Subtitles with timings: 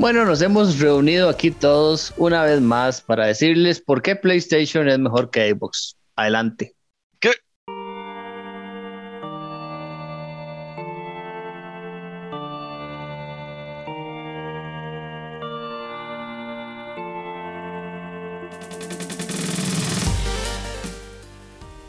[0.00, 4.98] Bueno, nos hemos reunido aquí todos una vez más para decirles por qué PlayStation es
[4.98, 5.94] mejor que Xbox.
[6.16, 6.74] Adelante.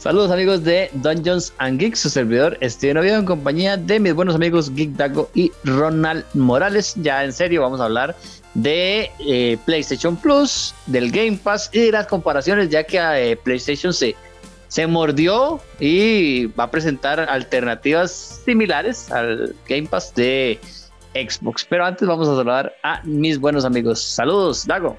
[0.01, 4.33] Saludos amigos de Dungeons and Geeks, su servidor Steven Oviedo en compañía de mis buenos
[4.33, 6.95] amigos Geek Dago y Ronald Morales.
[6.95, 8.15] Ya en serio vamos a hablar
[8.55, 13.93] de eh, PlayStation Plus, del Game Pass y de las comparaciones ya que eh, PlayStation
[13.93, 14.15] se,
[14.69, 20.59] se mordió y va a presentar alternativas similares al Game Pass de
[21.13, 21.63] Xbox.
[21.63, 24.01] Pero antes vamos a saludar a mis buenos amigos.
[24.01, 24.97] Saludos, Dago.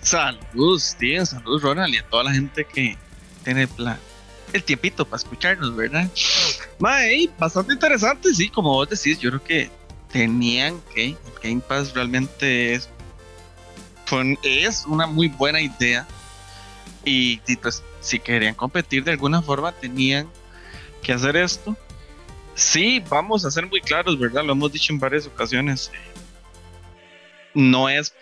[0.00, 1.26] Saludos, Steven.
[1.26, 2.96] Saludos, Ronald, y a toda la gente que
[3.42, 3.98] tiene plan
[4.52, 6.08] el tiempito para escucharnos, ¿verdad?
[6.78, 9.70] Mae, bastante interesante, sí, como vos decís, yo creo que
[10.10, 12.88] tenían que, Game Pass realmente es,
[14.86, 16.06] una muy buena idea
[17.04, 20.28] y, pues si querían competir de alguna forma tenían
[21.02, 21.76] que hacer esto.
[22.54, 24.44] Sí, vamos a ser muy claros, ¿verdad?
[24.44, 25.92] Lo hemos dicho en varias ocasiones.
[27.54, 28.14] No es...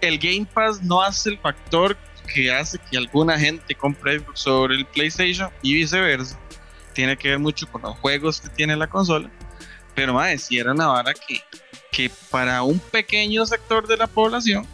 [0.00, 1.96] El Game Pass no hace el factor
[2.32, 6.38] que hace que alguna gente compre sobre el PlayStation y viceversa.
[6.92, 9.30] Tiene que ver mucho con los juegos que tiene la consola.
[9.94, 11.40] Pero más, si era una vara que,
[11.90, 14.66] que para un pequeño sector de la población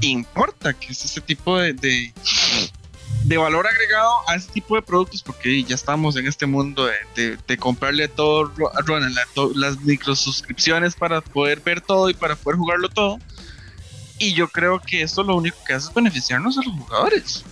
[0.00, 5.62] importa que es ese tipo de, de, valor agregado a ese tipo de productos, porque
[5.64, 8.52] ya estamos en este mundo de, de, comprarle todo,
[9.54, 13.18] las microsuscripciones para poder ver todo y para poder jugarlo todo
[14.18, 17.44] y yo creo que esto lo único que hace es beneficiarnos a los jugadores.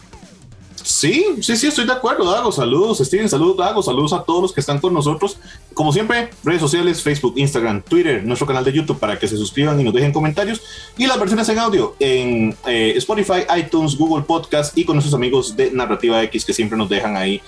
[0.85, 2.53] Sí, sí, sí, estoy de acuerdo, Dago.
[2.53, 3.27] Saludos, Steven.
[3.27, 3.83] Saludos, Dago.
[3.83, 5.39] Saludos a todos los que están con nosotros.
[5.73, 9.81] Como siempre, redes sociales, Facebook, Instagram, Twitter, nuestro canal de YouTube para que se suscriban
[9.81, 10.61] y nos dejen comentarios.
[10.99, 15.57] Y las versiones en audio en eh, Spotify, iTunes, Google Podcast y con nuestros amigos
[15.57, 17.41] de Narrativa X que siempre nos dejan ahí.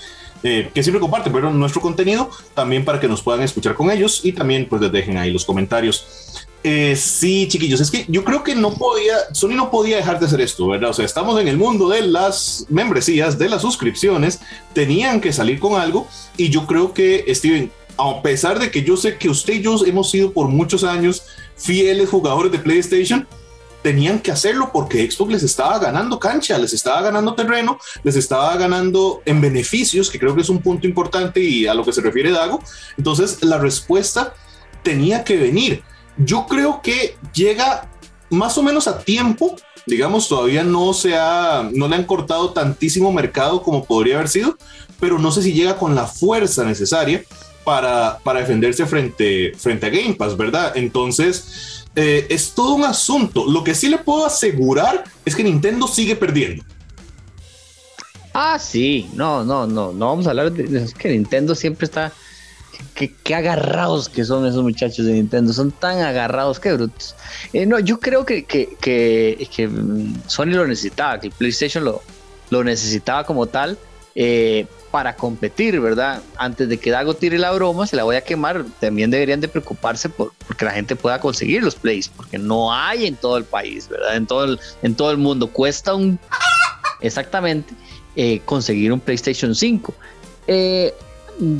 [0.42, 4.20] Eh, que siempre comparten pero nuestro contenido también para que nos puedan escuchar con ellos
[4.22, 6.45] y también pues les dejen ahí los comentarios.
[6.64, 10.26] Eh, sí, chiquillos, es que yo creo que no podía, Sony no podía dejar de
[10.26, 10.90] hacer esto, ¿verdad?
[10.90, 14.40] O sea, estamos en el mundo de las membresías, de las suscripciones,
[14.72, 18.96] tenían que salir con algo y yo creo que, Steven, a pesar de que yo
[18.96, 21.22] sé que usted y yo hemos sido por muchos años
[21.56, 23.26] fieles jugadores de PlayStation,
[23.82, 28.56] tenían que hacerlo porque Xbox les estaba ganando cancha, les estaba ganando terreno, les estaba
[28.56, 32.00] ganando en beneficios, que creo que es un punto importante y a lo que se
[32.00, 32.60] refiere Dago.
[32.98, 34.34] Entonces, la respuesta
[34.82, 35.84] tenía que venir
[36.18, 37.90] yo creo que llega
[38.30, 39.56] más o menos a tiempo,
[39.86, 44.56] digamos, todavía no se ha, no le han cortado tantísimo mercado como podría haber sido,
[44.98, 47.22] pero no sé si llega con la fuerza necesaria
[47.64, 50.72] para, para defenderse frente, frente a Game Pass, ¿verdad?
[50.76, 53.46] Entonces, eh, es todo un asunto.
[53.46, 56.64] Lo que sí le puedo asegurar es que Nintendo sigue perdiendo.
[58.34, 62.12] Ah, sí, no, no, no, no vamos a hablar de es que Nintendo siempre está
[62.94, 67.14] qué, agarrados que son esos muchachos de Nintendo, son tan agarrados, qué brutos.
[67.52, 72.02] Eh, no, yo creo que, que, mm, Sony lo necesitaba, que PlayStation lo,
[72.50, 73.78] lo necesitaba como tal
[74.14, 76.22] eh, para competir, ¿verdad?
[76.36, 79.48] Antes de que Dago tire la broma, se la voy a quemar, también deberían de
[79.48, 83.44] preocuparse por porque la gente pueda conseguir los plays, porque no hay en todo el
[83.44, 84.16] país, ¿verdad?
[84.16, 85.48] En todo el, en todo el mundo.
[85.48, 86.18] Cuesta un...
[87.00, 87.74] Exactamente.
[88.14, 89.94] Eh, conseguir un PlayStation 5.
[90.46, 90.94] Eh,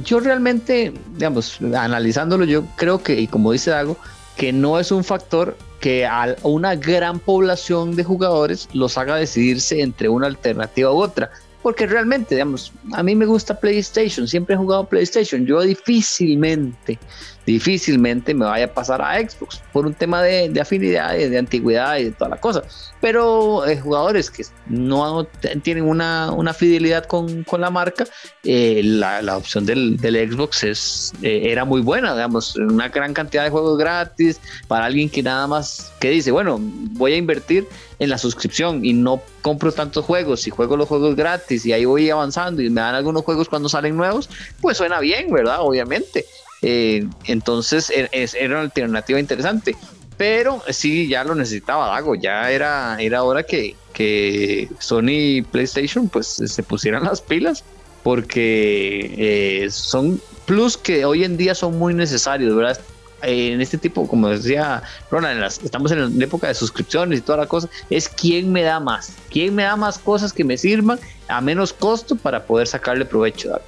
[0.05, 3.97] yo realmente, digamos, analizándolo, yo creo que, y como dice Dago,
[4.37, 9.81] que no es un factor que a una gran población de jugadores los haga decidirse
[9.81, 11.31] entre una alternativa u otra.
[11.63, 15.47] Porque realmente, digamos, a mí me gusta PlayStation, siempre he jugado PlayStation.
[15.47, 16.99] Yo difícilmente
[17.47, 21.97] difícilmente me vaya a pasar a Xbox por un tema de, de afinidad, de, antigüedad
[21.97, 22.65] y de toda la cosa.
[23.01, 25.25] Pero eh, jugadores que no
[25.63, 28.05] tienen una, una fidelidad con, con, la marca,
[28.43, 33.15] eh, la, la, opción del, del Xbox es, eh, era muy buena, digamos, una gran
[33.15, 37.69] cantidad de juegos gratis para alguien que nada más que dice, bueno, voy a invertir
[37.99, 41.85] en la suscripción y no compro tantos juegos y juego los juegos gratis y ahí
[41.85, 44.29] voy avanzando y me dan algunos juegos cuando salen nuevos,
[44.61, 45.59] pues suena bien, ¿verdad?
[45.61, 46.27] Obviamente.
[46.63, 49.77] Eh, entonces e, era una alternativa interesante.
[50.17, 56.09] Pero sí, ya lo necesitaba Dago, ya era, era hora que, que Sony y PlayStation
[56.09, 57.65] pues se pusieran las pilas
[58.03, 62.81] porque eh, son plus que hoy en día son muy necesarios, ¿verdad?
[63.23, 67.39] Eh, en este tipo, como decía Ronald, estamos en la época de suscripciones y toda
[67.39, 71.01] la cosa, es quién me da más, quién me da más cosas que me sirvan
[71.29, 73.61] a menos costo para poder sacarle provecho.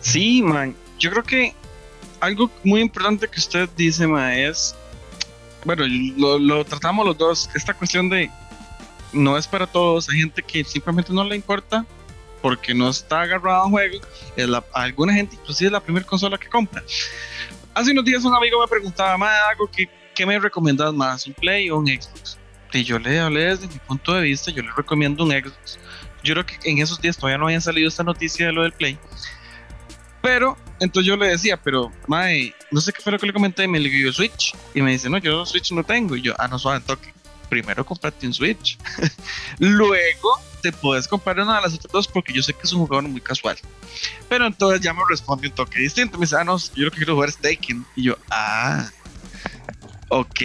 [0.00, 1.54] Sí, man, yo creo que
[2.20, 4.74] algo muy importante que usted dice, ma, es
[5.64, 5.84] bueno,
[6.38, 7.50] lo, tratamos los dos.
[7.54, 8.30] Esta cuestión de
[9.12, 10.08] no es para todos.
[10.08, 11.84] Hay gente que simplemente no le importa
[12.42, 13.98] porque no está agarrado a juego.
[14.36, 16.82] Es la, alguna gente, inclusive, es la primera consola que compra.
[17.72, 21.26] Hace unos días un amigo me preguntaba, más algo que, ¿qué me recomiendas más?
[21.26, 22.38] ¿Un Play o un Xbox?
[22.72, 25.78] Y yo le hablé desde mi punto de vista, yo le recomiendo un Xbox.
[26.22, 28.72] Yo creo que en esos días todavía no había salido esta noticia de lo del
[28.72, 28.98] Play.
[30.24, 33.64] Pero, entonces yo le decía, pero, mae, no sé qué fue lo que le comenté,
[33.64, 34.56] y me le dio Switch.
[34.74, 36.16] Y me dice, no, yo Switch no tengo.
[36.16, 37.12] Y yo, ah, no, suave, toque.
[37.50, 38.78] Primero comprate un Switch.
[39.58, 42.86] Luego te puedes comprar una de las otras dos porque yo sé que es un
[42.86, 43.58] jugador muy casual.
[44.26, 46.16] Pero entonces ya me responde un toque distinto.
[46.16, 47.84] Me dice, ah, no, yo lo que quiero jugar es Taken.
[47.94, 48.88] Y yo, ah,
[50.08, 50.40] ok.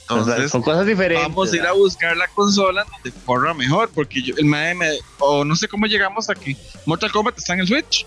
[0.00, 1.28] Entonces, son cosas diferentes.
[1.28, 3.88] Vamos a ir a buscar la consola donde corra mejor.
[3.94, 4.74] Porque yo, el me,
[5.20, 6.56] o no sé cómo llegamos aquí.
[6.86, 8.04] Mortal Kombat está en el Switch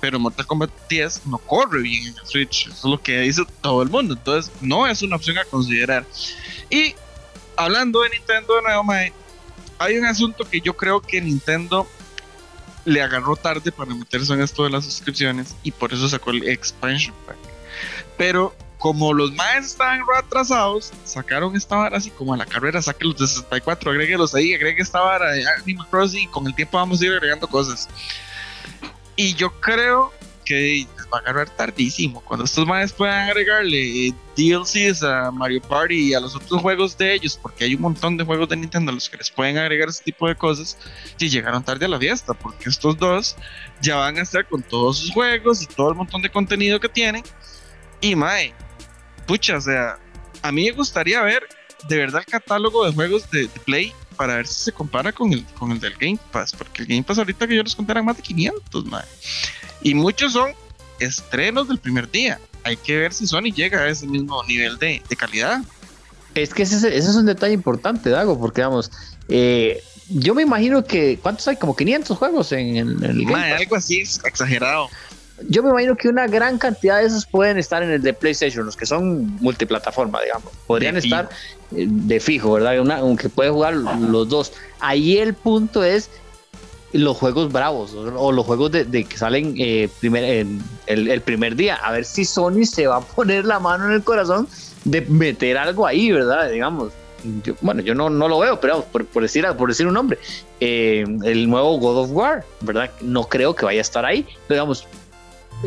[0.00, 2.66] pero Mortal Kombat 10 no corre bien en el Switch.
[2.66, 4.14] Eso es lo que dice todo el mundo.
[4.14, 6.06] Entonces, no es una opción a considerar.
[6.70, 6.94] Y
[7.56, 8.84] hablando de Nintendo de nuevo,
[9.78, 11.86] hay un asunto que yo creo que Nintendo
[12.84, 16.46] le agarró tarde para meterse en esto de las suscripciones y por eso sacó el
[16.48, 17.36] expansion pack.
[18.16, 23.06] Pero como los más estaban atrasados, sacaron esta vara así como a la carrera, saque
[23.06, 26.76] los de 64, agréguelos ahí, agregue esta vara de Animal Crossing y con el tiempo
[26.76, 27.88] vamos a ir agregando cosas.
[29.16, 30.12] Y yo creo
[30.44, 32.20] que va a agarrar tardísimo.
[32.20, 36.96] Cuando estos manes puedan agregarle eh, DLCs a Mario Party y a los otros juegos
[36.98, 39.58] de ellos, porque hay un montón de juegos de Nintendo a los que les pueden
[39.58, 40.78] agregar ese tipo de cosas,
[41.16, 43.36] si llegaron tarde a la fiesta, porque estos dos
[43.80, 46.88] ya van a estar con todos sus juegos y todo el montón de contenido que
[46.88, 47.24] tienen.
[48.00, 48.54] Y mae,
[49.26, 49.98] pucha, o sea,
[50.42, 51.46] a mí me gustaría ver
[51.88, 55.32] de verdad el catálogo de juegos de, de Play para ver si se compara con
[55.32, 57.92] el, con el del Game Pass, porque el Game Pass ahorita que yo les conté
[57.92, 59.08] eran más de 500, madre.
[59.82, 60.52] Y muchos son
[60.98, 62.40] estrenos del primer día.
[62.62, 65.60] Hay que ver si Sony llega a ese mismo nivel de, de calidad.
[66.34, 68.90] Es que ese, ese, es un detalle importante, Dago, porque vamos,
[69.28, 71.56] eh, yo me imagino que, ¿cuántos hay?
[71.56, 73.60] Como 500 juegos en, en el Game Pass.
[73.60, 74.88] Algo así, exagerado
[75.48, 78.64] yo me imagino que una gran cantidad de esos pueden estar en el de PlayStation,
[78.64, 80.52] los que son multiplataforma, digamos.
[80.66, 81.28] Podrían estar
[81.74, 82.78] eh, de fijo, ¿verdad?
[82.98, 84.52] aunque puede jugar los dos.
[84.80, 86.10] Ahí el punto es
[86.92, 90.46] los juegos bravos o, los juegos de, que salen eh, primer,
[90.86, 91.74] el, primer día.
[91.76, 94.46] A ver si Sony se va a poner la mano en el corazón
[94.84, 96.48] de meter algo ahí, ¿verdad?
[96.50, 96.92] Digamos.
[97.60, 100.20] bueno, yo no, no lo veo, pero por, decir, por decir un nombre,
[100.60, 102.90] eh, el nuevo God of War, ¿verdad?
[103.00, 104.86] No creo que vaya a estar ahí, pero digamos,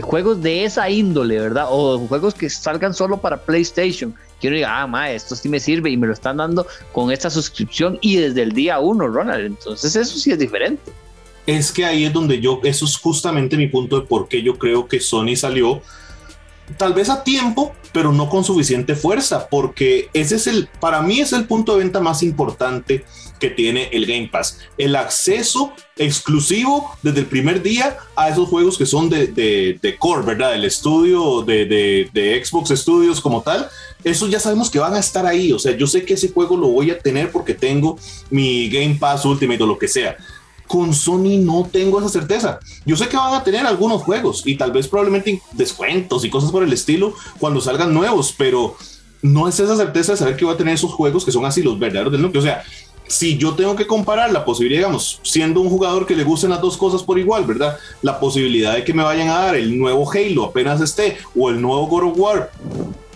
[0.02, 1.68] juegos de esa índole, ¿verdad?
[1.70, 4.14] O juegos que salgan solo para PlayStation.
[4.44, 7.30] Uno diga, ah, ma, esto sí me sirve y me lo están dando con esta
[7.30, 9.46] suscripción y desde el día uno, Ronald.
[9.46, 10.92] Entonces eso sí es diferente.
[11.46, 14.58] Es que ahí es donde yo, eso es justamente mi punto de por qué yo
[14.58, 15.82] creo que Sony salió
[16.76, 21.20] tal vez a tiempo, pero no con suficiente fuerza, porque ese es el, para mí
[21.20, 23.06] es el punto de venta más importante
[23.40, 24.60] que tiene el Game Pass.
[24.78, 30.26] El acceso exclusivo desde el primer día a esos juegos que son de, de, core,
[30.26, 30.56] ¿verdad?
[30.56, 33.70] El estudio de, de, Xbox Studios como tal.
[34.04, 35.52] Eso ya sabemos que van a estar ahí.
[35.52, 37.98] O sea, yo sé que ese juego lo voy a tener porque tengo
[38.30, 40.18] mi Game Pass Ultimate o lo que sea.
[40.68, 42.60] Con Sony no tengo esa certeza.
[42.86, 46.52] Yo sé que van a tener algunos juegos y tal vez probablemente descuentos y cosas
[46.52, 48.76] por el estilo cuando salgan nuevos, pero
[49.22, 51.64] no es esa certeza de saber que va a tener esos juegos que son así
[51.64, 52.42] los verdaderos del núcleo.
[52.42, 52.64] O sea,
[53.08, 56.62] si yo tengo que comparar la posibilidad, digamos, siendo un jugador que le gusten las
[56.62, 57.78] dos cosas por igual, ¿verdad?
[58.02, 61.62] La posibilidad de que me vayan a dar el nuevo Halo apenas esté o el
[61.62, 62.52] nuevo God of War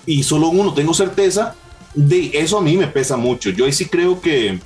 [0.06, 1.56] y solo uno tengo certeza,
[1.94, 3.50] de eso a mí me pesa mucho.
[3.50, 4.60] Yo ahí sí creo que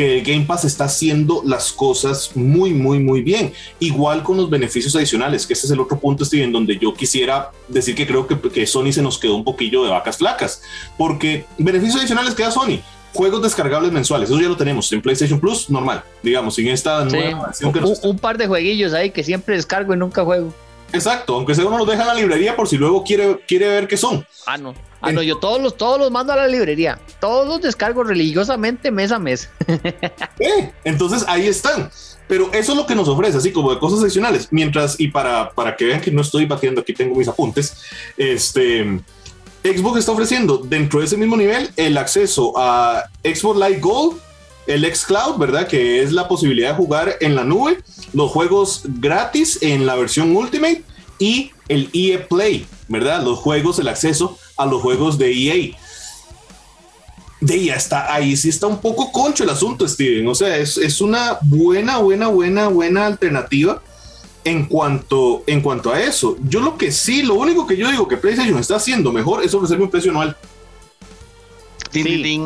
[0.00, 3.52] que Game Pass está haciendo las cosas muy, muy, muy bien.
[3.80, 7.50] Igual con los beneficios adicionales, que ese es el otro punto, Steven, donde yo quisiera
[7.68, 10.62] decir que creo que, que Sony se nos quedó un poquillo de vacas flacas,
[10.96, 12.80] porque beneficios adicionales que da Sony.
[13.12, 17.52] Juegos descargables mensuales, eso ya lo tenemos en PlayStation Plus, normal, digamos, en esta nueva
[17.62, 20.54] un, un par de jueguillos ahí que siempre descargo y nunca juego.
[20.94, 23.86] Exacto, aunque sea uno los deja en la librería por si luego quiere, quiere ver
[23.86, 24.26] qué son.
[24.46, 24.72] Ah, no.
[25.00, 26.98] Ah, no, yo todos los, todos los mando a la librería.
[27.20, 29.48] Todos los descargo religiosamente mes a mes.
[30.38, 31.90] Eh, entonces ahí están.
[32.26, 34.48] Pero eso es lo que nos ofrece, así como de cosas adicionales.
[34.50, 37.76] Mientras, y para, para que vean que no estoy batiendo, aquí tengo mis apuntes.
[38.16, 39.00] Este
[39.62, 44.16] Xbox está ofreciendo dentro de ese mismo nivel el acceso a Xbox Live Gold,
[44.66, 45.66] el xCloud, ¿verdad?
[45.66, 47.78] Que es la posibilidad de jugar en la nube,
[48.14, 50.82] los juegos gratis en la versión Ultimate
[51.18, 53.22] y el EA Play, ¿verdad?
[53.22, 55.76] Los juegos, el acceso a los juegos de EA.
[57.40, 60.26] De ya está, ahí sí está un poco concho el asunto, Steven.
[60.26, 63.80] O sea, es, es una buena, buena, buena, buena alternativa
[64.44, 66.36] en cuanto, en cuanto a eso.
[66.42, 69.54] Yo lo que sí, lo único que yo digo que PlayStation está haciendo mejor es
[69.54, 70.36] ofrecerme un precio anual.
[71.92, 72.42] Sí.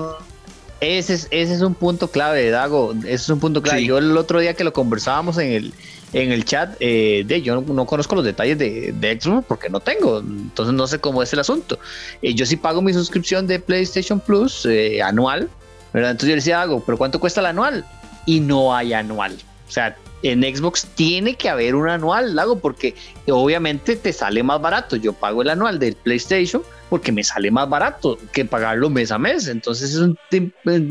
[0.81, 2.93] Ese es, ese es un punto clave, Dago.
[3.04, 3.85] Ese es un punto clave.
[3.85, 5.73] Yo el otro día que lo conversábamos en el,
[6.12, 9.81] en el chat, eh, de yo no, conozco los detalles de, de, Xbox porque no
[9.81, 11.78] tengo, entonces no sé cómo es el asunto.
[12.23, 15.49] Eh, yo sí pago mi suscripción de PlayStation Plus eh, anual,
[15.93, 16.12] ¿verdad?
[16.12, 17.85] Entonces yo le decía, Dago, ¿pero cuánto cuesta el anual?
[18.26, 19.37] Y no hay anual.
[19.69, 22.95] O sea, en Xbox tiene que haber un anual, Dago, porque
[23.28, 24.97] obviamente te sale más barato.
[24.97, 29.19] Yo pago el anual del PlayStation porque me sale más barato que pagarlo mes a
[29.19, 29.49] mes.
[29.49, 30.19] Entonces es un,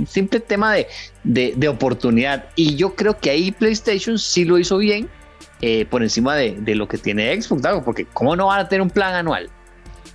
[0.08, 0.88] simple tema de,
[1.24, 2.46] de, oportunidad.
[2.56, 5.10] Y yo creo que ahí PlayStation sí lo hizo bien
[5.62, 8.84] eh, por encima de, de, lo que tiene Xbox, porque ¿cómo no van a tener
[8.84, 9.50] un plan anual?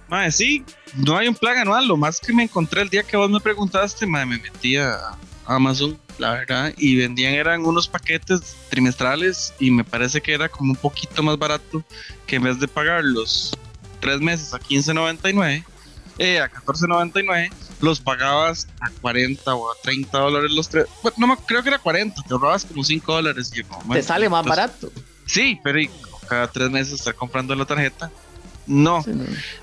[0.08, 1.88] Madre, sí, no hay un plan anual.
[1.88, 5.18] Lo más que me encontré el día que vos me preguntaste, madre, me metí a
[5.48, 10.72] Amazon, la verdad, y vendían eran unos paquetes trimestrales y me parece que era como
[10.72, 11.82] un poquito más barato
[12.26, 13.56] que en vez de pagar los
[14.00, 15.64] tres meses a 15.99
[16.18, 17.50] eh, a 14.99,
[17.80, 20.86] los pagabas a 40 o a 30 dólares los tres.
[21.02, 23.52] Bueno, no, creo que era 40, te ahorrabas como 5 dólares.
[23.92, 24.90] te sale más barato.
[25.26, 25.78] Sí, pero
[26.28, 28.10] cada tres meses estar comprando la tarjeta.
[28.68, 29.04] No.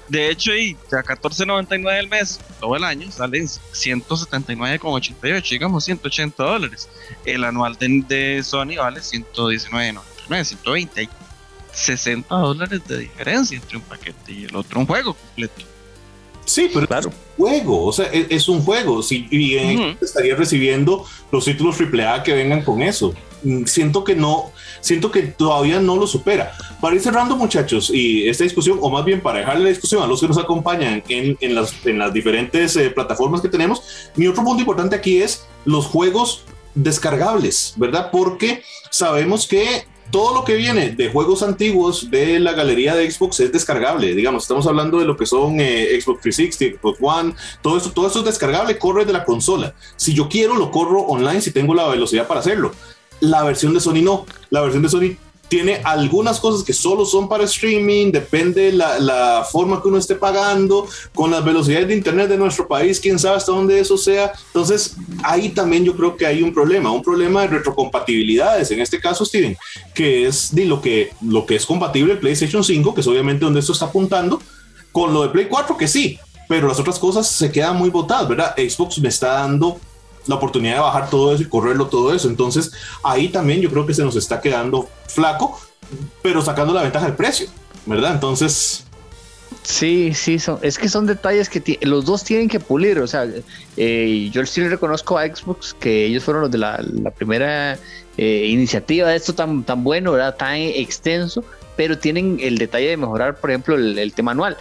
[0.10, 6.90] De hecho, y a 14.99 el mes, todo el año, salen 179,88, digamos 180 dólares.
[7.24, 11.10] El anual de, de Sony vale 119,99, 120.
[11.72, 15.66] 60 dólares de diferencia entre un paquete y el otro, un juego completo.
[16.46, 17.10] Sí, pero claro.
[17.10, 19.02] es un juego, o sea, es, un juego.
[19.02, 23.14] Si bien estaría recibiendo los títulos AAA que vengan con eso.
[23.44, 24.52] Mm, siento que no,
[24.82, 26.54] siento que todavía no lo supera.
[26.82, 30.08] Para ir cerrando, muchachos, y esta discusión, o más bien para dejarle la discusión a
[30.08, 33.84] los que nos acompañan en, en, las, en las, diferentes eh, plataformas que tenemos,
[34.16, 38.10] mi otro punto importante aquí es los juegos descargables, ¿verdad?
[38.12, 43.40] Porque sabemos que todo lo que viene de juegos antiguos de la galería de Xbox
[43.40, 44.14] es descargable.
[44.14, 48.08] Digamos, estamos hablando de lo que son eh, Xbox 360, Xbox One, todo eso, todo
[48.08, 49.74] eso es descargable, corre de la consola.
[49.96, 52.72] Si yo quiero, lo corro online si tengo la velocidad para hacerlo.
[53.20, 54.26] La versión de Sony no.
[54.50, 55.18] La versión de Sony
[55.48, 60.16] tiene algunas cosas que solo son para streaming, depende la, la forma que uno esté
[60.16, 64.34] pagando, con las velocidades de internet de nuestro país, quién sabe hasta dónde eso sea.
[64.48, 69.00] Entonces, ahí también yo creo que hay un problema, un problema de retrocompatibilidades, en este
[69.00, 69.56] caso, Steven,
[69.94, 73.46] que es de lo que, lo que es compatible el PlayStation 5, que es obviamente
[73.46, 74.42] donde esto está apuntando,
[74.92, 76.18] con lo de Play 4, que sí,
[76.48, 78.56] pero las otras cosas se quedan muy botadas, ¿verdad?
[78.58, 79.80] Xbox me está dando
[80.28, 82.28] la oportunidad de bajar todo eso y correrlo todo eso.
[82.28, 82.72] Entonces
[83.04, 85.60] ahí también yo creo que se nos está quedando flaco,
[86.22, 87.48] pero sacando la ventaja del precio,
[87.86, 88.14] ¿verdad?
[88.14, 88.84] Entonces...
[89.64, 93.00] Sí, sí, son, es que son detalles que los dos tienen que pulir.
[93.00, 93.28] O sea,
[93.78, 96.84] eh, yo sí reconozco a Xbox que ellos fueron los de la,
[97.18, 97.80] primera
[98.18, 100.36] eh, iniciativa de esto tan, tan bueno, ¿verdad?
[100.36, 101.44] tan extenso,
[101.76, 104.56] pero tienen el detalle de mejorar, por ejemplo, el, el tema anual.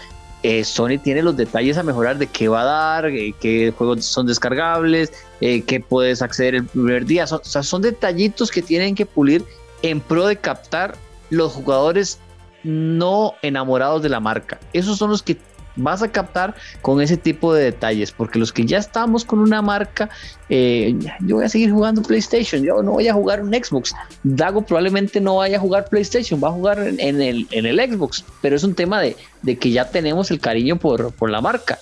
[0.44, 4.04] Eh, Sony tiene los detalles a mejorar de qué va a dar, eh, qué juegos
[4.04, 5.10] son descargables,
[5.40, 7.24] eh, qué puedes acceder el primer día.
[7.24, 9.42] o sea, son detallitos que tienen que pulir
[9.80, 10.96] en pro de captar
[11.30, 12.18] los jugadores
[12.62, 14.60] no enamorados de la marca.
[14.74, 15.38] Esos son los que
[15.76, 19.62] vas a captar con ese tipo de detalles, porque los que ya estamos con una
[19.62, 20.10] marca,
[20.48, 23.94] eh, yo voy a seguir jugando PlayStation, yo no voy a jugar un Xbox.
[24.22, 28.24] Dago probablemente no vaya a jugar PlayStation, va a jugar en, el, en el Xbox,
[28.40, 31.78] pero es un tema de, de que ya tenemos el cariño por, por la marca.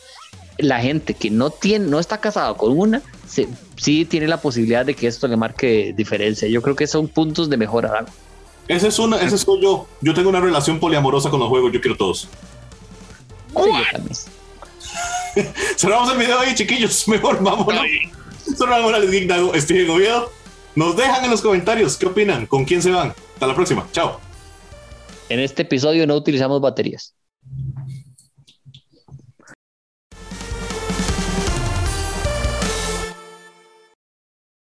[0.59, 3.03] La gente que no tiene, no está casada con una,
[3.77, 6.47] sí tiene la posibilidad de que esto le marque diferencia.
[6.47, 8.05] Yo creo que son puntos de mejora.
[8.69, 9.89] Ese es una, ese soy yo.
[10.03, 12.29] Yo tengo una relación poliamorosa con los juegos, yo quiero todos.
[15.77, 17.07] Cerramos el video ahí, chiquillos.
[17.09, 17.87] Mejor vámonos.
[18.57, 20.33] Son Morales Geek Dago, Steven Oviedo.
[20.75, 23.15] Nos dejan en los comentarios qué opinan, con quién se van.
[23.35, 23.87] Hasta la próxima.
[23.93, 24.21] Chao.
[25.29, 27.15] En este episodio no utilizamos baterías.